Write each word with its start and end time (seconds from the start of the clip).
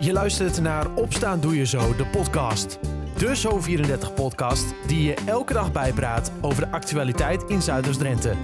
Je 0.00 0.12
luistert 0.12 0.60
naar 0.60 0.94
Opstaan 0.94 1.40
Doe 1.40 1.56
Je 1.56 1.66
Zo, 1.66 1.96
de 1.96 2.06
podcast. 2.06 2.78
De 3.16 3.36
Zo34-podcast 3.36 4.74
die 4.86 5.02
je 5.02 5.14
elke 5.14 5.52
dag 5.52 5.72
bijpraat 5.72 6.32
over 6.40 6.64
de 6.64 6.70
actualiteit 6.70 7.42
in 7.42 7.62
Zuiders-Drenthe. 7.62 8.34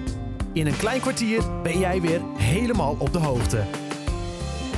In 0.52 0.66
een 0.66 0.76
klein 0.76 1.00
kwartier 1.00 1.62
ben 1.62 1.78
jij 1.78 2.00
weer 2.00 2.20
helemaal 2.36 2.96
op 2.98 3.12
de 3.12 3.18
hoogte. 3.18 3.56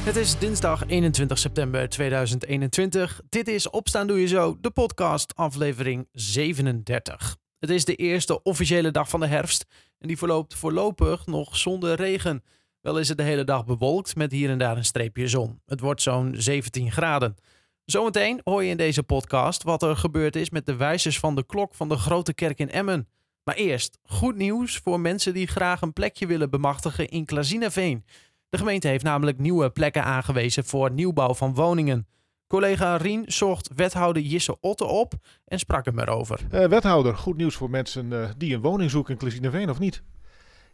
Het 0.04 0.16
is 0.16 0.38
dinsdag 0.38 0.86
21 0.86 1.38
september 1.38 1.88
2021. 1.88 3.20
Dit 3.28 3.48
is 3.48 3.70
Opstaan 3.70 4.06
Doe 4.06 4.20
Je 4.20 4.26
Zo, 4.26 4.56
de 4.60 4.70
podcast, 4.70 5.34
aflevering 5.34 6.08
37. 6.12 7.36
Het 7.58 7.70
is 7.70 7.84
de 7.84 7.94
eerste 7.94 8.42
officiële 8.42 8.90
dag 8.90 9.08
van 9.08 9.20
de 9.20 9.26
herfst 9.26 9.64
en 9.98 10.08
die 10.08 10.18
verloopt 10.18 10.54
voorlopig 10.54 11.26
nog 11.26 11.56
zonder 11.56 11.94
regen. 11.94 12.42
Wel 12.86 12.98
is 12.98 13.08
het 13.08 13.18
de 13.18 13.22
hele 13.22 13.44
dag 13.44 13.64
bewolkt 13.64 14.16
met 14.16 14.32
hier 14.32 14.50
en 14.50 14.58
daar 14.58 14.76
een 14.76 14.84
streepje 14.84 15.28
zon. 15.28 15.60
Het 15.66 15.80
wordt 15.80 16.02
zo'n 16.02 16.34
17 16.36 16.92
graden. 16.92 17.36
Zometeen 17.84 18.40
hoor 18.44 18.64
je 18.64 18.70
in 18.70 18.76
deze 18.76 19.02
podcast 19.02 19.62
wat 19.62 19.82
er 19.82 19.96
gebeurd 19.96 20.36
is 20.36 20.50
met 20.50 20.66
de 20.66 20.76
wijzers 20.76 21.18
van 21.18 21.34
de 21.34 21.46
klok 21.46 21.74
van 21.74 21.88
de 21.88 21.96
grote 21.96 22.34
kerk 22.34 22.58
in 22.58 22.70
Emmen. 22.70 23.08
Maar 23.44 23.54
eerst 23.54 23.98
goed 24.02 24.36
nieuws 24.36 24.76
voor 24.76 25.00
mensen 25.00 25.34
die 25.34 25.46
graag 25.46 25.80
een 25.80 25.92
plekje 25.92 26.26
willen 26.26 26.50
bemachtigen 26.50 27.08
in 27.08 27.24
Klazinaveen. 27.24 28.04
De 28.48 28.58
gemeente 28.58 28.88
heeft 28.88 29.04
namelijk 29.04 29.38
nieuwe 29.38 29.70
plekken 29.70 30.04
aangewezen 30.04 30.64
voor 30.64 30.90
nieuwbouw 30.90 31.34
van 31.34 31.54
woningen. 31.54 32.06
Collega 32.46 32.96
Rien 32.96 33.24
zocht 33.26 33.70
wethouder 33.74 34.22
Jisse 34.22 34.60
Otte 34.60 34.84
op 34.84 35.14
en 35.44 35.58
sprak 35.58 35.84
hem 35.84 35.98
erover. 35.98 36.40
Uh, 36.52 36.66
wethouder, 36.66 37.16
goed 37.16 37.36
nieuws 37.36 37.54
voor 37.54 37.70
mensen 37.70 38.12
uh, 38.12 38.28
die 38.36 38.54
een 38.54 38.60
woning 38.60 38.90
zoeken 38.90 39.12
in 39.12 39.18
Klezinaveen 39.18 39.70
of 39.70 39.78
niet? 39.78 40.02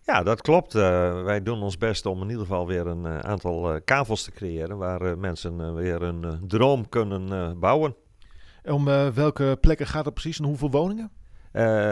Ja, 0.04 0.22
dat 0.22 0.42
klopt. 0.42 0.74
Uh, 0.74 1.22
wij 1.22 1.42
doen 1.42 1.62
ons 1.62 1.78
best 1.78 2.06
om 2.06 2.22
in 2.22 2.28
ieder 2.28 2.42
geval 2.42 2.66
weer 2.66 2.86
een 2.86 3.06
aantal 3.06 3.80
kavels 3.84 4.22
te 4.24 4.30
creëren 4.30 4.78
waar 4.78 5.18
mensen 5.18 5.74
weer 5.74 6.02
een 6.02 6.40
droom 6.46 6.88
kunnen 6.88 7.58
bouwen. 7.58 7.96
Om 8.64 8.84
welke 9.14 9.58
plekken 9.60 9.86
gaat 9.86 10.04
het 10.04 10.14
precies 10.14 10.38
en 10.38 10.44
hoeveel 10.44 10.70
woningen? 10.70 11.10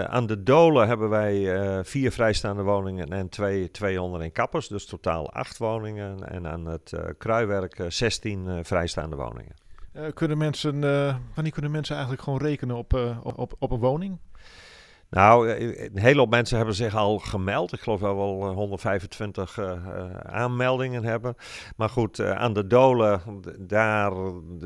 Aan 0.08 0.26
de 0.26 0.42
Dolen 0.42 0.88
hebben 0.88 1.08
wij 1.08 1.84
vier 1.84 2.12
vrijstaande 2.12 2.62
woningen 2.62 3.08
en 3.08 3.28
twee, 3.28 3.70
twee 3.70 4.02
onderin 4.02 4.32
kappers, 4.32 4.68
dus 4.68 4.86
totaal 4.86 5.32
acht 5.32 5.58
woningen. 5.58 6.28
En 6.28 6.46
aan 6.46 6.66
het 6.66 6.92
Kruiwerk 7.18 7.84
16 7.88 8.64
vrijstaande 8.64 9.16
woningen. 9.16 9.54
kunnen 10.14 10.38
mensen, 10.38 10.80
wanneer 11.34 11.52
kunnen 11.52 11.70
mensen 11.70 11.94
eigenlijk 11.94 12.24
gewoon 12.24 12.40
rekenen 12.40 12.76
op, 12.76 13.18
op, 13.22 13.54
op 13.58 13.70
een 13.70 13.80
woning? 13.80 14.18
Nou, 15.10 15.48
eh, 15.48 15.84
een 15.84 15.98
hele 15.98 16.18
hoop 16.18 16.30
mensen 16.30 16.56
hebben 16.56 16.74
zich 16.74 16.96
al 16.96 17.18
gemeld. 17.18 17.72
Ik 17.72 17.80
geloof 17.80 18.00
dat 18.00 18.10
we 18.10 18.16
wel 18.16 18.52
125 18.52 19.56
uh, 19.56 19.66
uh, 19.66 20.14
aanmeldingen 20.14 21.04
hebben. 21.04 21.34
Maar 21.76 21.88
goed, 21.88 22.20
aan 22.20 22.52
de 22.52 22.66
dolen, 22.66 23.20
daar, 23.58 24.12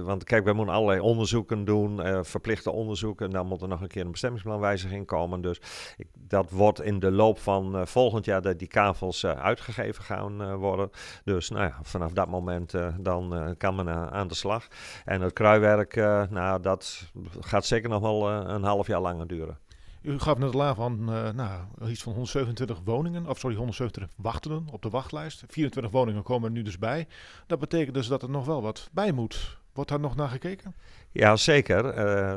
want 0.04 0.24
kijk, 0.24 0.44
wij 0.44 0.52
moeten 0.52 0.74
allerlei 0.74 1.00
onderzoeken 1.00 1.64
doen, 1.64 2.24
verplichte 2.24 2.70
onderzoeken. 2.70 3.26
En 3.26 3.32
dan 3.32 3.46
moet 3.46 3.62
er 3.62 3.68
nog 3.68 3.80
een 3.80 3.88
keer 3.88 4.04
een 4.04 4.10
bestemmingsplanwijziging 4.10 5.06
komen. 5.06 5.40
Dus 5.40 5.60
ik, 5.96 6.06
dat 6.14 6.50
wordt 6.50 6.82
in 6.82 6.98
de 6.98 7.10
loop 7.10 7.38
van 7.38 7.86
volgend 7.86 8.24
jaar 8.24 8.42
dat 8.42 8.58
die 8.58 8.68
kavels 8.68 9.26
uitgegeven 9.26 10.04
gaan 10.04 10.56
worden. 10.56 10.90
Dus 11.24 11.50
nou 11.50 11.64
ja, 11.64 11.78
vanaf 11.82 12.12
dat 12.12 12.28
moment 12.28 12.72
dan 12.98 13.54
kan 13.58 13.74
men 13.74 13.88
aan 14.12 14.28
de 14.28 14.34
slag. 14.34 14.66
En 15.04 15.20
het 15.20 15.32
kruiwerk, 15.32 15.94
nou, 16.30 16.60
dat 16.60 17.10
gaat 17.40 17.66
zeker 17.66 17.88
nog 17.88 18.00
wel 18.00 18.30
een 18.30 18.64
half 18.64 18.86
jaar 18.86 19.00
langer 19.00 19.26
duren. 19.26 19.58
U 20.04 20.18
gaf 20.18 20.38
net 20.38 20.54
al 20.54 20.62
aan 20.62 20.74
van 20.74 21.14
uh, 21.14 21.30
nou, 21.30 21.62
iets 21.90 22.02
van 22.02 22.12
127 22.12 22.80
woningen, 22.84 23.26
of 23.28 23.38
sorry, 23.38 23.56
127 23.56 24.16
wachtenden 24.16 24.68
op 24.70 24.82
de 24.82 24.90
wachtlijst. 24.90 25.44
24 25.48 25.92
woningen 25.92 26.22
komen 26.22 26.48
er 26.48 26.54
nu 26.54 26.62
dus 26.62 26.78
bij. 26.78 27.06
Dat 27.46 27.58
betekent 27.58 27.94
dus 27.94 28.06
dat 28.06 28.22
er 28.22 28.30
nog 28.30 28.46
wel 28.46 28.62
wat 28.62 28.88
bij 28.92 29.12
moet. 29.12 29.58
Wordt 29.72 29.90
daar 29.90 30.00
nog 30.00 30.16
naar 30.16 30.28
gekeken? 30.28 30.74
Ja, 31.14 31.36
zeker. 31.36 31.98
Uh, 31.98 32.36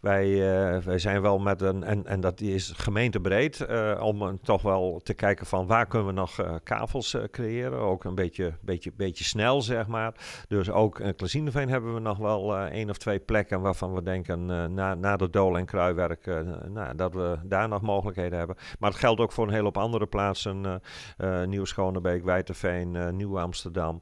wij, 0.00 0.26
uh, 0.28 0.82
wij 0.82 0.98
zijn 0.98 1.22
wel 1.22 1.38
met 1.38 1.62
een, 1.62 1.84
en, 1.84 2.06
en 2.06 2.20
dat 2.20 2.40
is 2.40 2.72
gemeentebreed, 2.76 3.66
uh, 3.70 4.00
om 4.02 4.40
toch 4.42 4.62
wel 4.62 5.00
te 5.02 5.14
kijken 5.14 5.46
van 5.46 5.66
waar 5.66 5.86
kunnen 5.86 6.08
we 6.08 6.12
nog 6.12 6.60
kavels 6.62 7.16
creëren. 7.30 7.78
Ook 7.78 8.04
een 8.04 8.14
beetje, 8.14 8.52
beetje, 8.60 8.92
beetje 8.96 9.24
snel, 9.24 9.62
zeg 9.62 9.86
maar. 9.86 10.14
Dus 10.48 10.70
ook 10.70 11.00
in 11.00 11.14
Klazineveen 11.14 11.68
hebben 11.68 11.94
we 11.94 12.00
nog 12.00 12.18
wel 12.18 12.56
één 12.56 12.90
of 12.90 12.98
twee 12.98 13.18
plekken 13.18 13.60
waarvan 13.60 13.94
we 13.94 14.02
denken 14.02 14.46
na, 14.74 14.94
na 14.94 15.16
de 15.16 15.30
Dolen 15.30 15.60
en 15.60 15.66
Kruiwerk, 15.66 16.26
nou, 16.68 16.96
dat 16.96 17.14
we 17.14 17.38
daar 17.44 17.68
nog 17.68 17.80
mogelijkheden 17.82 18.38
hebben. 18.38 18.56
Maar 18.78 18.90
het 18.90 18.98
geldt 18.98 19.20
ook 19.20 19.32
voor 19.32 19.46
een 19.46 19.52
hele 19.52 19.64
hoop 19.64 19.78
andere 19.78 20.06
plaatsen. 20.06 20.82
Nieuw-Schonebeek, 21.44 22.24
Wijterveen, 22.24 23.16
Nieuw-Amsterdam 23.16 24.00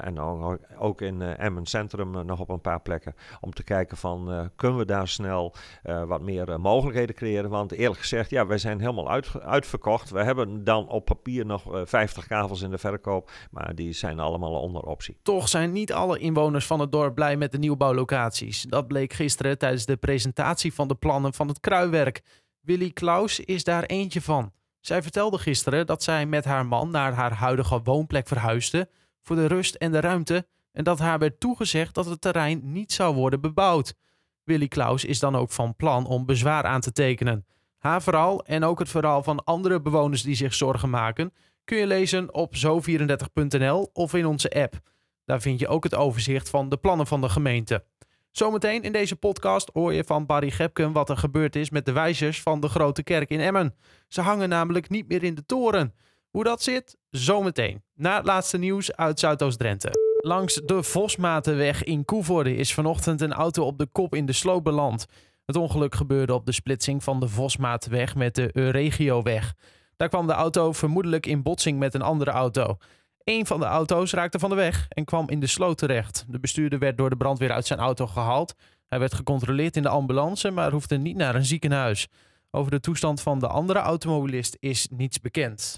en 0.00 0.20
ook, 0.20 0.58
ook 0.78 1.00
in 1.00 1.22
Emmen 1.22 1.66
Centrum 1.66 2.26
nog 2.26 2.40
op 2.40 2.48
een 2.48 2.60
paar 2.60 2.80
plekken 2.80 3.14
om 3.46 3.52
te 3.52 3.62
kijken 3.62 3.96
van 3.96 4.32
uh, 4.32 4.44
kunnen 4.56 4.78
we 4.78 4.84
daar 4.84 5.08
snel 5.08 5.54
uh, 5.84 6.04
wat 6.04 6.20
meer 6.20 6.48
uh, 6.48 6.56
mogelijkheden 6.56 7.14
creëren. 7.14 7.50
Want 7.50 7.72
eerlijk 7.72 8.00
gezegd, 8.00 8.30
ja, 8.30 8.46
wij 8.46 8.58
zijn 8.58 8.80
helemaal 8.80 9.10
uit, 9.10 9.40
uitverkocht. 9.40 10.10
We 10.10 10.22
hebben 10.22 10.64
dan 10.64 10.88
op 10.88 11.04
papier 11.04 11.46
nog 11.46 11.62
50 11.84 12.26
kavels 12.26 12.62
in 12.62 12.70
de 12.70 12.78
verkoop, 12.78 13.30
maar 13.50 13.74
die 13.74 13.92
zijn 13.92 14.20
allemaal 14.20 14.60
onder 14.60 14.82
optie. 14.82 15.18
Toch 15.22 15.48
zijn 15.48 15.72
niet 15.72 15.92
alle 15.92 16.18
inwoners 16.18 16.66
van 16.66 16.80
het 16.80 16.92
dorp 16.92 17.14
blij 17.14 17.36
met 17.36 17.52
de 17.52 17.58
nieuwbouwlocaties. 17.58 18.62
Dat 18.62 18.86
bleek 18.86 19.12
gisteren 19.12 19.58
tijdens 19.58 19.86
de 19.86 19.96
presentatie 19.96 20.74
van 20.74 20.88
de 20.88 20.94
plannen 20.94 21.34
van 21.34 21.48
het 21.48 21.60
Kruiwerk. 21.60 22.22
Willy 22.60 22.90
Klaus 22.90 23.40
is 23.40 23.64
daar 23.64 23.84
eentje 23.84 24.20
van. 24.20 24.52
Zij 24.80 25.02
vertelde 25.02 25.38
gisteren 25.38 25.86
dat 25.86 26.02
zij 26.02 26.26
met 26.26 26.44
haar 26.44 26.66
man 26.66 26.90
naar 26.90 27.12
haar 27.12 27.32
huidige 27.32 27.80
woonplek 27.82 28.28
verhuisde 28.28 28.88
voor 29.22 29.36
de 29.36 29.46
rust 29.46 29.74
en 29.74 29.92
de 29.92 30.00
ruimte 30.00 30.46
en 30.76 30.84
dat 30.84 30.98
haar 30.98 31.18
werd 31.18 31.40
toegezegd 31.40 31.94
dat 31.94 32.06
het 32.06 32.20
terrein 32.20 32.60
niet 32.62 32.92
zou 32.92 33.14
worden 33.14 33.40
bebouwd. 33.40 33.94
Willy 34.42 34.68
Klaus 34.68 35.04
is 35.04 35.18
dan 35.18 35.36
ook 35.36 35.50
van 35.50 35.76
plan 35.76 36.06
om 36.06 36.26
bezwaar 36.26 36.64
aan 36.64 36.80
te 36.80 36.92
tekenen. 36.92 37.46
Haar 37.78 38.02
verhaal 38.02 38.44
en 38.44 38.64
ook 38.64 38.78
het 38.78 38.88
verhaal 38.88 39.22
van 39.22 39.44
andere 39.44 39.80
bewoners 39.80 40.22
die 40.22 40.34
zich 40.34 40.54
zorgen 40.54 40.90
maken 40.90 41.32
kun 41.64 41.78
je 41.78 41.86
lezen 41.86 42.34
op 42.34 42.54
zo34.nl 42.56 43.90
of 43.92 44.14
in 44.14 44.26
onze 44.26 44.50
app. 44.50 44.80
Daar 45.24 45.40
vind 45.40 45.60
je 45.60 45.68
ook 45.68 45.84
het 45.84 45.94
overzicht 45.94 46.50
van 46.50 46.68
de 46.68 46.76
plannen 46.76 47.06
van 47.06 47.20
de 47.20 47.28
gemeente. 47.28 47.84
Zometeen 48.30 48.82
in 48.82 48.92
deze 48.92 49.16
podcast 49.16 49.70
hoor 49.72 49.92
je 49.92 50.04
van 50.04 50.26
Barry 50.26 50.50
Gepken 50.50 50.92
wat 50.92 51.10
er 51.10 51.16
gebeurd 51.16 51.56
is 51.56 51.70
met 51.70 51.86
de 51.86 51.92
wijzers 51.92 52.42
van 52.42 52.60
de 52.60 52.68
grote 52.68 53.02
kerk 53.02 53.30
in 53.30 53.40
Emmen. 53.40 53.74
Ze 54.08 54.20
hangen 54.20 54.48
namelijk 54.48 54.88
niet 54.88 55.08
meer 55.08 55.22
in 55.22 55.34
de 55.34 55.46
toren. 55.46 55.94
Hoe 56.30 56.44
dat 56.44 56.62
zit, 56.62 56.96
zometeen. 57.10 57.82
Na 57.94 58.16
het 58.16 58.26
laatste 58.26 58.58
nieuws 58.58 58.96
uit 58.96 59.18
Zuidoost-Drenthe. 59.18 60.05
Langs 60.26 60.54
de 60.64 60.82
Vosmatenweg 60.82 61.84
in 61.84 62.04
Koevoorde 62.04 62.56
is 62.56 62.74
vanochtend 62.74 63.20
een 63.20 63.32
auto 63.32 63.64
op 63.64 63.78
de 63.78 63.86
kop 63.86 64.14
in 64.14 64.26
de 64.26 64.32
sloot 64.32 64.62
beland. 64.62 65.06
Het 65.44 65.56
ongeluk 65.56 65.94
gebeurde 65.94 66.34
op 66.34 66.46
de 66.46 66.52
splitsing 66.52 67.04
van 67.04 67.20
de 67.20 67.28
Vosmatenweg 67.28 68.14
met 68.14 68.34
de 68.34 68.50
Euregioweg. 68.52 69.54
Daar 69.96 70.08
kwam 70.08 70.26
de 70.26 70.32
auto 70.32 70.72
vermoedelijk 70.72 71.26
in 71.26 71.42
botsing 71.42 71.78
met 71.78 71.94
een 71.94 72.02
andere 72.02 72.30
auto. 72.30 72.76
Een 73.24 73.46
van 73.46 73.60
de 73.60 73.66
auto's 73.66 74.12
raakte 74.12 74.38
van 74.38 74.50
de 74.50 74.56
weg 74.56 74.86
en 74.88 75.04
kwam 75.04 75.28
in 75.28 75.40
de 75.40 75.46
sloot 75.46 75.78
terecht. 75.78 76.24
De 76.28 76.40
bestuurder 76.40 76.78
werd 76.78 76.96
door 76.96 77.10
de 77.10 77.16
brandweer 77.16 77.52
uit 77.52 77.66
zijn 77.66 77.78
auto 77.78 78.06
gehaald. 78.06 78.54
Hij 78.86 78.98
werd 78.98 79.14
gecontroleerd 79.14 79.76
in 79.76 79.82
de 79.82 79.88
ambulance, 79.88 80.50
maar 80.50 80.72
hoefde 80.72 80.96
niet 80.96 81.16
naar 81.16 81.34
een 81.34 81.44
ziekenhuis. 81.44 82.08
Over 82.50 82.70
de 82.70 82.80
toestand 82.80 83.20
van 83.20 83.38
de 83.38 83.48
andere 83.48 83.78
automobilist 83.78 84.56
is 84.60 84.88
niets 84.90 85.20
bekend. 85.20 85.76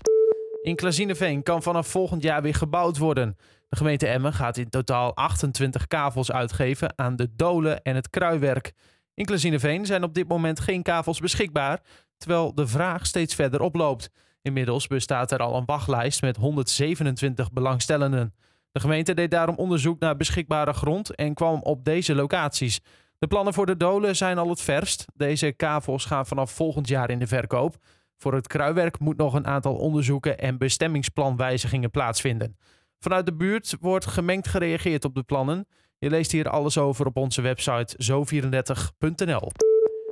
In 0.62 0.76
Klazineveen 0.76 1.42
kan 1.42 1.62
vanaf 1.62 1.86
volgend 1.86 2.22
jaar 2.22 2.42
weer 2.42 2.54
gebouwd 2.54 2.98
worden. 2.98 3.36
De 3.68 3.76
gemeente 3.76 4.06
Emmen 4.06 4.32
gaat 4.32 4.56
in 4.56 4.68
totaal 4.68 5.14
28 5.14 5.86
kavels 5.86 6.32
uitgeven 6.32 6.92
aan 6.96 7.16
de 7.16 7.34
dolen 7.36 7.82
en 7.82 7.94
het 7.94 8.10
kruiwerk. 8.10 8.72
In 9.14 9.24
Klazineveen 9.24 9.86
zijn 9.86 10.02
op 10.02 10.14
dit 10.14 10.28
moment 10.28 10.60
geen 10.60 10.82
kavels 10.82 11.20
beschikbaar, 11.20 11.80
terwijl 12.16 12.54
de 12.54 12.66
vraag 12.66 13.06
steeds 13.06 13.34
verder 13.34 13.60
oploopt. 13.60 14.10
Inmiddels 14.42 14.86
bestaat 14.86 15.30
er 15.30 15.38
al 15.38 15.56
een 15.56 15.64
wachtlijst 15.64 16.22
met 16.22 16.36
127 16.36 17.52
belangstellenden. 17.52 18.34
De 18.72 18.80
gemeente 18.80 19.14
deed 19.14 19.30
daarom 19.30 19.56
onderzoek 19.56 19.98
naar 19.98 20.16
beschikbare 20.16 20.72
grond 20.72 21.14
en 21.14 21.34
kwam 21.34 21.62
op 21.62 21.84
deze 21.84 22.14
locaties. 22.14 22.80
De 23.18 23.26
plannen 23.26 23.54
voor 23.54 23.66
de 23.66 23.76
dolen 23.76 24.16
zijn 24.16 24.38
al 24.38 24.48
het 24.48 24.60
verst. 24.60 25.04
Deze 25.14 25.52
kavels 25.52 26.04
gaan 26.04 26.26
vanaf 26.26 26.50
volgend 26.50 26.88
jaar 26.88 27.10
in 27.10 27.18
de 27.18 27.26
verkoop. 27.26 27.76
Voor 28.16 28.34
het 28.34 28.46
kruiwerk 28.46 28.98
moet 28.98 29.16
nog 29.16 29.34
een 29.34 29.46
aantal 29.46 29.74
onderzoeken 29.74 30.38
en 30.38 30.58
bestemmingsplanwijzigingen 30.58 31.90
plaatsvinden. 31.90 32.56
Vanuit 33.00 33.26
de 33.26 33.34
buurt 33.34 33.76
wordt 33.80 34.06
gemengd 34.06 34.48
gereageerd 34.48 35.04
op 35.04 35.14
de 35.14 35.22
plannen. 35.22 35.66
Je 35.98 36.10
leest 36.10 36.32
hier 36.32 36.48
alles 36.48 36.78
over 36.78 37.06
op 37.06 37.16
onze 37.16 37.42
website 37.42 37.96
zo34.nl. 38.04 39.50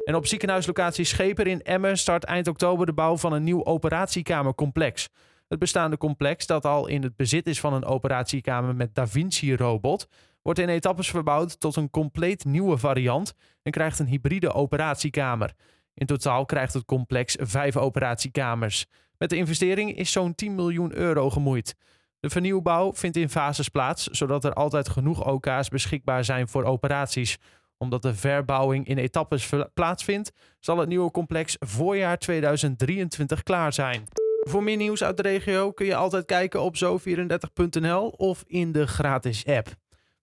En 0.05 0.15
op 0.15 0.27
ziekenhuislocatie 0.27 1.05
Scheper 1.05 1.47
in 1.47 1.62
Emmen 1.62 1.99
start 1.99 2.25
eind 2.25 2.49
oktober 2.49 2.87
de 2.87 2.93
bouw 2.93 3.17
van 3.17 3.33
een 3.33 3.43
nieuw 3.43 3.65
operatiekamercomplex. 3.65 5.09
Het 5.49 5.59
bestaande 5.59 5.97
complex, 5.97 6.47
dat 6.47 6.65
al 6.65 6.87
in 6.87 7.03
het 7.03 7.17
bezit 7.17 7.47
is 7.47 7.61
van 7.61 7.73
een 7.73 7.85
operatiekamer 7.85 8.75
met 8.75 8.94
Da 8.94 9.06
Vinci-robot, 9.06 10.09
wordt 10.43 10.59
in 10.59 10.69
etappes 10.69 11.11
verbouwd 11.11 11.61
tot 11.61 11.77
een 11.77 11.91
compleet 11.91 12.44
nieuwe 12.44 12.79
variant 12.79 13.35
en 13.62 13.73
krijgt 13.73 13.99
een 13.99 14.06
hybride 14.06 14.53
operatiekamer. 14.53 15.53
In 15.94 16.06
totaal 16.06 16.44
krijgt 16.44 16.75
het 16.75 16.85
complex 16.85 17.37
vijf 17.41 17.77
operatiekamers. 17.77 18.87
Met 19.19 19.31
de 19.31 19.37
investering 19.37 19.97
is 19.97 20.12
zo'n 20.12 20.35
10 20.35 20.55
miljoen 20.55 20.97
euro 20.97 21.31
gemoeid. 21.31 21.75
De 22.21 22.31
vernieuwbouw 22.31 22.95
vindt 22.95 23.17
in 23.17 23.29
fases 23.29 23.69
plaats, 23.69 24.07
zodat 24.07 24.45
er 24.45 24.53
altijd 24.53 24.89
genoeg 24.89 25.27
OK's 25.27 25.69
beschikbaar 25.69 26.25
zijn 26.25 26.49
voor 26.49 26.65
operaties. 26.65 27.39
Omdat 27.79 28.03
de 28.03 28.15
verbouwing 28.15 28.87
in 28.87 28.99
etappes 28.99 29.53
plaatsvindt, 29.75 30.33
zal 30.61 30.79
het 30.79 30.89
nieuwe 30.89 31.11
complex 31.11 31.57
voorjaar 31.59 32.19
2023 32.19 33.43
klaar 33.43 33.73
zijn. 33.73 34.05
Voor 34.41 34.63
meer 34.63 34.77
nieuws 34.77 35.05
uit 35.05 35.17
de 35.17 35.23
regio 35.23 35.73
kun 35.73 35.87
je 35.87 35.97
altijd 35.97 36.25
kijken 36.25 36.63
op 36.63 36.77
zo34.nl 36.77 38.09
of 38.09 38.45
in 38.47 38.73
de 38.73 38.87
gratis 38.87 39.47
app. 39.47 39.75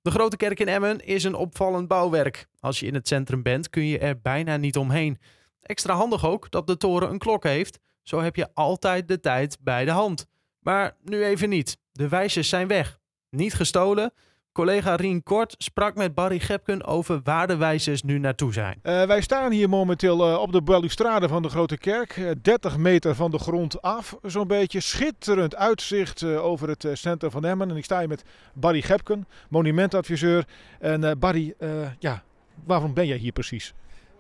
De 0.01 0.11
Grote 0.11 0.37
Kerk 0.37 0.59
in 0.59 0.67
Emmen 0.67 0.99
is 0.99 1.23
een 1.23 1.35
opvallend 1.35 1.87
bouwwerk. 1.87 2.47
Als 2.59 2.79
je 2.79 2.85
in 2.85 2.93
het 2.93 3.07
centrum 3.07 3.43
bent 3.43 3.69
kun 3.69 3.85
je 3.85 3.99
er 3.99 4.21
bijna 4.21 4.57
niet 4.57 4.77
omheen. 4.77 5.19
Extra 5.61 5.93
handig 5.93 6.25
ook 6.25 6.51
dat 6.51 6.67
de 6.67 6.77
toren 6.77 7.09
een 7.09 7.17
klok 7.17 7.43
heeft. 7.43 7.79
Zo 8.01 8.21
heb 8.21 8.35
je 8.35 8.49
altijd 8.53 9.07
de 9.07 9.19
tijd 9.19 9.57
bij 9.61 9.85
de 9.85 9.91
hand. 9.91 10.27
Maar 10.59 10.97
nu 11.03 11.23
even 11.23 11.49
niet. 11.49 11.77
De 11.93 12.07
wijzers 12.07 12.49
zijn 12.49 12.67
weg. 12.67 12.99
Niet 13.29 13.53
gestolen. 13.53 14.13
Collega 14.51 14.95
Rien 14.95 15.23
Kort 15.23 15.55
sprak 15.57 15.95
met 15.95 16.13
Barry 16.13 16.39
Gepken 16.39 16.83
over 16.85 17.19
waar 17.23 17.47
de 17.47 17.55
wijzers 17.55 18.03
nu 18.03 18.19
naartoe 18.19 18.53
zijn. 18.53 18.79
Uh, 18.83 19.03
wij 19.03 19.21
staan 19.21 19.51
hier 19.51 19.69
momenteel 19.69 20.29
uh, 20.29 20.37
op 20.37 20.51
de 20.51 20.61
balustrade 20.61 21.27
van 21.27 21.41
de 21.41 21.49
Grote 21.49 21.77
Kerk. 21.77 22.17
Uh, 22.17 22.31
30 22.41 22.77
meter 22.77 23.15
van 23.15 23.31
de 23.31 23.39
grond 23.39 23.81
af, 23.81 24.17
zo'n 24.21 24.47
beetje. 24.47 24.79
Schitterend 24.79 25.55
uitzicht 25.55 26.23
over 26.23 26.69
het 26.69 26.87
centrum 26.93 27.31
van 27.31 27.45
Emmen. 27.45 27.69
En 27.69 27.77
ik 27.77 27.83
sta 27.83 27.99
hier 27.99 28.07
met 28.07 28.23
Barry 28.53 28.81
Gepken, 28.81 29.27
monumentadviseur. 29.49 30.47
En 30.79 31.19
Barry, 31.19 31.53
ja, 31.99 32.23
waarom 32.65 32.93
ben 32.93 33.07
jij 33.07 33.17
hier 33.17 33.31
precies? 33.31 33.73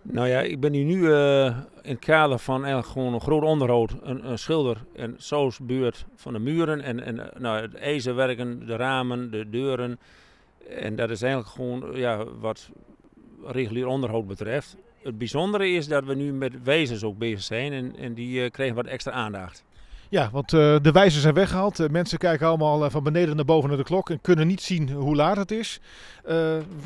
Nou 0.03 0.27
ja, 0.27 0.39
ik 0.39 0.59
ben 0.59 0.73
hier 0.73 0.85
nu 0.85 0.97
uh, 0.97 1.45
in 1.81 1.91
het 1.91 1.99
kader 1.99 2.39
van 2.39 2.63
eigenlijk 2.63 2.87
gewoon 2.87 3.13
een 3.13 3.21
groot 3.21 3.43
onderhoud. 3.43 3.95
Een, 4.01 4.29
een 4.29 4.39
schilder 4.39 4.77
en 4.95 5.17
buurt 5.61 6.05
van 6.15 6.33
de 6.33 6.39
muren 6.39 6.81
en, 6.81 7.03
en 7.03 7.29
nou, 7.37 7.61
het 7.61 7.75
ijzerwerken, 7.75 8.65
de 8.65 8.75
ramen, 8.75 9.31
de 9.31 9.49
deuren. 9.49 9.99
En 10.69 10.95
dat 10.95 11.09
is 11.09 11.21
eigenlijk 11.21 11.53
gewoon 11.53 11.95
ja, 11.95 12.25
wat 12.39 12.69
regulier 13.45 13.87
onderhoud 13.87 14.27
betreft. 14.27 14.77
Het 15.03 15.17
bijzondere 15.17 15.69
is 15.69 15.87
dat 15.87 16.03
we 16.03 16.15
nu 16.15 16.33
met 16.33 16.63
wezens 16.63 17.03
ook 17.03 17.17
bezig 17.17 17.41
zijn 17.41 17.73
en, 17.73 17.95
en 17.95 18.13
die 18.13 18.43
uh, 18.43 18.49
kregen 18.49 18.75
wat 18.75 18.85
extra 18.85 19.11
aandacht. 19.11 19.63
Ja, 20.13 20.29
want 20.31 20.53
uh, 20.53 20.75
de 20.81 20.91
wijzers 20.91 21.21
zijn 21.21 21.33
weggehaald. 21.33 21.79
Uh, 21.79 21.89
mensen 21.89 22.17
kijken 22.17 22.47
allemaal 22.47 22.83
uh, 22.83 22.89
van 22.89 23.03
beneden 23.03 23.35
naar 23.35 23.45
boven 23.45 23.69
naar 23.69 23.77
de 23.77 23.83
klok 23.83 24.09
en 24.09 24.21
kunnen 24.21 24.47
niet 24.47 24.61
zien 24.61 24.91
hoe 24.91 25.15
laat 25.15 25.37
het 25.37 25.51
is. 25.51 25.79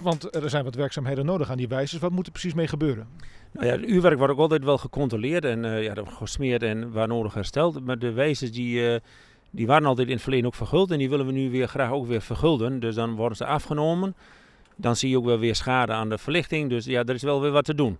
want 0.01 0.35
er 0.35 0.49
zijn 0.49 0.63
wat 0.63 0.75
werkzaamheden 0.75 1.25
nodig 1.25 1.51
aan 1.51 1.57
die 1.57 1.67
wijzers. 1.67 2.01
Wat 2.01 2.11
moet 2.11 2.25
er 2.25 2.31
precies 2.31 2.53
mee 2.53 2.67
gebeuren? 2.67 3.07
Nou 3.51 3.65
ja, 3.65 3.71
het 3.71 3.89
uurwerk 3.89 4.17
wordt 4.17 4.33
ook 4.33 4.39
altijd 4.39 4.63
wel 4.63 4.77
gecontroleerd 4.77 5.45
en 5.45 5.81
ja, 5.81 5.93
gesmeerd 6.05 6.63
en 6.63 6.91
waar 6.91 7.07
nodig 7.07 7.33
hersteld. 7.33 7.85
Maar 7.85 7.99
de 7.99 8.11
wijzers 8.11 8.51
die, 8.51 8.99
die 9.49 9.67
waren 9.67 9.87
altijd 9.87 10.07
in 10.07 10.13
het 10.13 10.21
verleden 10.21 10.45
ook 10.45 10.55
verguld 10.55 10.91
en 10.91 10.97
die 10.97 11.09
willen 11.09 11.25
we 11.25 11.31
nu 11.31 11.49
weer 11.49 11.67
graag 11.67 11.91
ook 11.91 12.07
weer 12.07 12.21
vergulden. 12.21 12.79
Dus 12.79 12.95
dan 12.95 13.15
worden 13.15 13.37
ze 13.37 13.45
afgenomen. 13.45 14.15
Dan 14.75 14.95
zie 14.95 15.09
je 15.09 15.17
ook 15.17 15.25
wel 15.25 15.39
weer 15.39 15.55
schade 15.55 15.93
aan 15.93 16.09
de 16.09 16.17
verlichting. 16.17 16.69
Dus 16.69 16.85
ja, 16.85 17.03
er 17.03 17.15
is 17.15 17.23
wel 17.23 17.41
weer 17.41 17.51
wat 17.51 17.65
te 17.65 17.75
doen. 17.75 17.97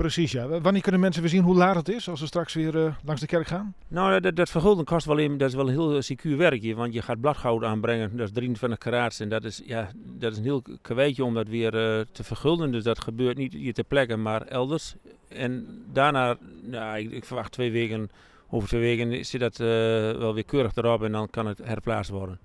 Precies, 0.00 0.32
ja. 0.32 0.60
Wanneer 0.60 0.82
kunnen 0.82 1.00
mensen 1.00 1.22
weer 1.22 1.30
zien 1.30 1.42
hoe 1.42 1.54
laat 1.54 1.76
het 1.76 1.88
is 1.88 2.08
als 2.08 2.20
we 2.20 2.26
straks 2.26 2.54
weer 2.54 2.74
uh, 2.74 2.94
langs 3.04 3.20
de 3.20 3.26
kerk 3.26 3.46
gaan? 3.46 3.74
Nou, 3.88 4.20
dat, 4.20 4.36
dat 4.36 4.50
vergulden 4.50 4.84
kost 4.84 5.06
wel 5.06 5.18
in, 5.18 5.38
dat 5.38 5.48
is 5.48 5.54
wel 5.54 5.68
een 5.68 5.72
heel 5.72 6.02
secuur 6.02 6.36
werkje. 6.36 6.74
Want 6.74 6.94
je 6.94 7.02
gaat 7.02 7.20
bladgoud 7.20 7.64
aanbrengen, 7.64 8.16
dat 8.16 8.26
is 8.26 8.32
23 8.32 8.78
karaats. 8.78 9.20
En 9.20 9.28
dat 9.28 9.44
is, 9.44 9.62
ja, 9.64 9.90
dat 10.18 10.32
is 10.32 10.38
een 10.38 10.44
heel 10.44 10.62
kweetje 10.82 11.24
om 11.24 11.34
dat 11.34 11.48
weer 11.48 11.74
uh, 11.74 12.04
te 12.12 12.24
vergulden. 12.24 12.72
Dus 12.72 12.82
dat 12.82 13.00
gebeurt 13.00 13.36
niet 13.36 13.52
hier 13.52 13.74
ter 13.74 13.84
plekke, 13.84 14.16
maar 14.16 14.42
elders. 14.42 14.94
En 15.28 15.66
daarna, 15.92 16.36
nou, 16.62 16.98
ik, 16.98 17.10
ik 17.10 17.24
verwacht 17.24 17.52
twee 17.52 17.70
weken, 17.72 18.10
over 18.50 18.68
twee 18.68 18.80
weken 18.80 19.24
zit 19.24 19.40
dat 19.40 19.56
wel 19.56 20.34
weer 20.34 20.44
keurig 20.44 20.74
erop 20.74 21.02
en 21.02 21.12
dan 21.12 21.30
kan 21.30 21.46
het 21.46 21.58
herplaatst 21.58 22.10
worden. 22.10 22.38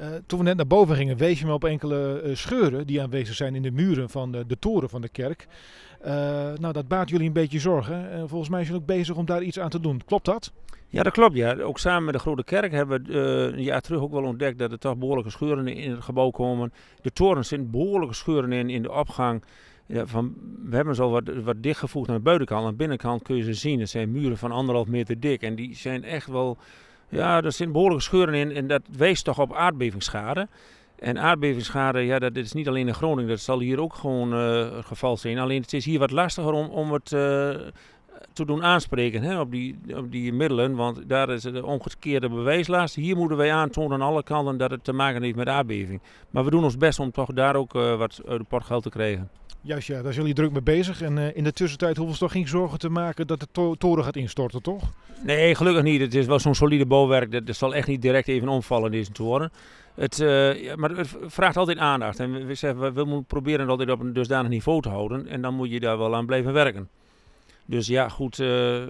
Uh, 0.00 0.06
toen 0.26 0.38
we 0.38 0.44
net 0.44 0.56
naar 0.56 0.66
boven 0.66 0.96
gingen, 0.96 1.16
wees 1.16 1.38
je 1.38 1.46
me 1.46 1.52
op 1.52 1.64
enkele 1.64 2.22
uh, 2.24 2.34
scheuren 2.34 2.86
die 2.86 3.02
aanwezig 3.02 3.34
zijn 3.34 3.54
in 3.54 3.62
de 3.62 3.70
muren 3.70 4.10
van 4.10 4.32
de, 4.32 4.46
de 4.46 4.58
toren 4.58 4.88
van 4.88 5.00
de 5.00 5.08
kerk. 5.08 5.46
Uh, 6.00 6.12
nou, 6.58 6.72
dat 6.72 6.88
baat 6.88 7.08
jullie 7.08 7.26
een 7.26 7.32
beetje 7.32 7.58
zorgen. 7.58 8.10
En 8.10 8.28
volgens 8.28 8.50
mij 8.50 8.64
zijn 8.64 8.72
jullie 8.72 8.80
ook 8.80 8.96
bezig 8.96 9.16
om 9.16 9.24
daar 9.24 9.42
iets 9.42 9.58
aan 9.58 9.70
te 9.70 9.80
doen. 9.80 10.02
Klopt 10.04 10.24
dat? 10.24 10.52
Ja, 10.88 11.02
dat 11.02 11.12
klopt. 11.12 11.36
Ja. 11.36 11.56
Ook 11.56 11.78
samen 11.78 12.04
met 12.04 12.14
de 12.14 12.20
Grote 12.20 12.44
Kerk 12.44 12.72
hebben 12.72 13.04
we 13.04 13.12
een 13.12 13.62
jaar 13.62 13.80
terug 13.80 14.00
ook 14.00 14.12
wel 14.12 14.22
ontdekt 14.22 14.58
dat 14.58 14.72
er 14.72 14.78
toch 14.78 14.96
behoorlijke 14.96 15.30
scheuren 15.30 15.68
in 15.68 15.90
het 15.90 16.02
gebouw 16.02 16.30
komen. 16.30 16.72
De 17.00 17.12
toren 17.12 17.44
zitten 17.44 17.70
behoorlijke 17.70 18.14
scheuren 18.14 18.52
in, 18.52 18.70
in 18.70 18.82
de 18.82 18.92
opgang. 18.92 19.42
Ja, 19.86 20.06
van, 20.06 20.34
we 20.64 20.76
hebben 20.76 20.94
ze 20.94 21.02
al 21.02 21.10
wat, 21.10 21.30
wat 21.44 21.62
dichtgevoegd 21.62 22.08
aan 22.08 22.14
de 22.14 22.22
buitenkant. 22.22 22.64
Aan 22.64 22.70
de 22.70 22.76
binnenkant 22.76 23.22
kun 23.22 23.36
je 23.36 23.42
ze 23.42 23.54
zien. 23.54 23.80
Het 23.80 23.90
zijn 23.90 24.10
muren 24.10 24.38
van 24.38 24.52
anderhalf 24.52 24.86
meter 24.86 25.20
dik. 25.20 25.42
En 25.42 25.54
die 25.54 25.74
zijn 25.74 26.04
echt 26.04 26.26
wel 26.26 26.58
ja, 27.08 27.36
er 27.36 27.52
zitten 27.52 27.72
behoorlijke 27.72 28.04
scheuren 28.04 28.34
in 28.34 28.52
en 28.52 28.66
dat 28.66 28.82
wees 28.96 29.22
toch 29.22 29.38
op 29.38 29.54
aardbevingsschade. 29.54 30.48
En 30.98 31.18
aardbevingsschade, 31.18 32.00
ja, 32.00 32.18
dat 32.18 32.36
is 32.36 32.52
niet 32.52 32.68
alleen 32.68 32.88
in 32.88 32.94
Groningen, 32.94 33.30
dat 33.30 33.40
zal 33.40 33.60
hier 33.60 33.80
ook 33.80 33.94
gewoon 33.94 34.34
uh, 34.34 34.76
het 34.76 34.86
geval 34.86 35.16
zijn. 35.16 35.38
Alleen 35.38 35.60
het 35.60 35.72
is 35.72 35.84
hier 35.84 35.98
wat 35.98 36.10
lastiger 36.10 36.52
om, 36.52 36.68
om 36.68 36.92
het 36.92 37.12
uh, 37.12 37.20
te 38.32 38.44
doen 38.44 38.64
aanspreken 38.64 39.22
hè, 39.22 39.40
op, 39.40 39.50
die, 39.50 39.78
op 39.96 40.12
die 40.12 40.32
middelen, 40.32 40.74
want 40.74 41.08
daar 41.08 41.30
is 41.30 41.42
de 41.42 41.66
omgekeerde 41.66 42.28
bewijslast. 42.28 42.94
Hier 42.94 43.16
moeten 43.16 43.36
wij 43.36 43.52
aantonen 43.52 43.92
aan 44.02 44.08
alle 44.08 44.22
kanten 44.22 44.56
dat 44.56 44.70
het 44.70 44.84
te 44.84 44.92
maken 44.92 45.22
heeft 45.22 45.36
met 45.36 45.48
aardbeving. 45.48 46.00
Maar 46.30 46.44
we 46.44 46.50
doen 46.50 46.64
ons 46.64 46.76
best 46.76 46.98
om 46.98 47.10
toch 47.10 47.32
daar 47.32 47.56
ook 47.56 47.74
uh, 47.74 47.96
wat 47.96 48.20
uit 48.28 48.48
portgeld 48.48 48.82
te 48.82 48.90
krijgen. 48.90 49.30
Juist 49.60 49.86
ja, 49.86 49.94
daar 49.94 50.12
zijn 50.12 50.26
jullie 50.26 50.34
druk 50.34 50.52
mee 50.52 50.62
bezig. 50.62 51.02
En 51.02 51.16
uh, 51.16 51.36
in 51.36 51.44
de 51.44 51.52
tussentijd 51.52 51.96
hoeven 51.96 52.14
ze 52.14 52.20
toch 52.20 52.32
geen 52.32 52.48
zorgen 52.48 52.78
te 52.78 52.88
maken 52.88 53.26
dat 53.26 53.40
de 53.40 53.46
to 53.52 53.74
toren 53.74 54.04
gaat 54.04 54.16
instorten, 54.16 54.62
toch? 54.62 54.82
Nee, 55.24 55.54
gelukkig 55.54 55.82
niet. 55.82 56.00
Het 56.00 56.14
is 56.14 56.26
wel 56.26 56.38
zo'n 56.38 56.54
solide 56.54 56.86
bouwwerk. 56.86 57.46
Dat, 57.46 57.56
zal 57.56 57.74
echt 57.74 57.88
niet 57.88 58.02
direct 58.02 58.28
even 58.28 58.48
omvallen, 58.48 58.90
deze 58.90 59.12
toren. 59.12 59.52
Het, 59.94 60.18
uh, 60.18 60.74
maar 60.74 60.90
het 60.90 61.16
vraagt 61.26 61.56
altijd 61.56 61.78
aandacht. 61.78 62.20
En 62.20 62.46
we, 62.46 62.54
zeggen, 62.54 62.80
we, 62.80 62.92
we 62.92 63.04
moeten 63.04 63.26
proberen 63.26 63.60
het 63.60 63.68
altijd 63.68 63.90
op 63.90 64.00
een 64.00 64.12
dusdanig 64.12 64.50
niveau 64.50 64.82
te 64.82 64.88
houden. 64.88 65.26
En 65.26 65.42
dan 65.42 65.54
moet 65.54 65.70
je 65.70 65.80
daar 65.80 65.98
wel 65.98 66.14
aan 66.16 66.26
blijven 66.26 66.52
werken. 66.52 66.88
Dus 67.70 67.86
ja, 67.86 68.08
goed, 68.08 68.38
uh, 68.38 68.82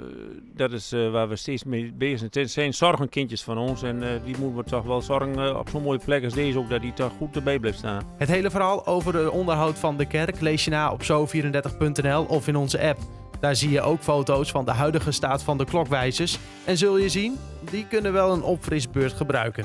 dat 0.55 0.73
is 0.73 0.93
uh, 0.93 1.11
waar 1.11 1.29
we 1.29 1.37
steeds 1.37 1.65
mee 1.65 1.93
bezig 1.93 2.19
zijn. 2.19 2.45
Het 2.45 2.51
zijn 2.51 2.75
zorgenkindjes 2.75 3.43
van 3.43 3.59
ons 3.59 3.83
en 3.83 4.03
uh, 4.03 4.09
die 4.25 4.37
moeten 4.39 4.57
we 4.57 4.65
toch 4.65 4.85
wel 4.85 5.01
zorgen 5.01 5.59
op 5.59 5.69
zo'n 5.69 5.83
mooie 5.83 5.99
plek 6.05 6.25
als 6.25 6.35
deze 6.35 6.59
ook, 6.59 6.69
dat 6.69 6.81
die 6.81 6.93
toch 6.93 7.13
goed 7.19 7.37
erbij 7.37 7.59
blijft 7.59 7.79
staan. 7.79 8.03
Het 8.17 8.29
hele 8.29 8.51
verhaal 8.51 8.87
over 8.87 9.13
de 9.13 9.31
onderhoud 9.31 9.79
van 9.79 9.97
de 9.97 10.07
kerk 10.07 10.41
lees 10.41 10.65
je 10.65 10.71
na 10.71 10.93
op 10.93 11.03
zo34.nl 11.03 12.25
of 12.25 12.49
in 12.49 12.57
onze 12.57 12.81
app. 12.81 12.99
Daar 13.41 13.57
zie 13.57 13.71
je 13.71 13.81
ook 13.81 14.01
foto's 14.01 14.51
van 14.51 14.65
de 14.65 14.73
huidige 14.73 15.11
staat 15.11 15.43
van 15.43 15.59
de 15.59 15.65
klokwijzers. 15.65 16.39
En 16.65 16.77
zul 16.77 16.99
je 16.99 17.09
zien, 17.09 17.37
die 17.71 17.87
kunnen 17.87 18.13
wel 18.13 18.33
een 18.33 18.43
opfrisbeurt 18.43 19.13
gebruiken. 19.13 19.65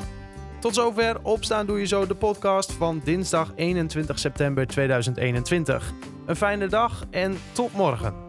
Tot 0.59 0.75
zover 0.75 1.17
Opstaan 1.21 1.65
Doe 1.65 1.79
Je 1.79 1.85
Zo, 1.85 2.07
de 2.07 2.15
podcast 2.15 2.71
van 2.71 3.01
dinsdag 3.03 3.51
21 3.55 4.19
september 4.19 4.67
2021. 4.67 5.93
Een 6.25 6.35
fijne 6.35 6.67
dag 6.67 7.03
en 7.11 7.37
tot 7.51 7.73
morgen. 7.73 8.22